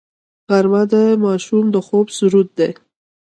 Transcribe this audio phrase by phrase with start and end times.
[0.49, 0.93] غرمه د
[1.25, 2.71] ماشوم د خوب سرود دی